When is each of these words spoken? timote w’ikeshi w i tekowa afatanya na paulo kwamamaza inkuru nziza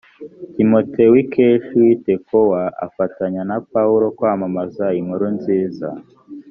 timote 0.55 1.03
w’ikeshi 1.13 1.75
w 1.83 1.87
i 1.93 1.95
tekowa 2.05 2.61
afatanya 2.85 3.41
na 3.49 3.57
paulo 3.71 4.05
kwamamaza 4.17 4.85
inkuru 4.99 5.25
nziza 5.37 5.89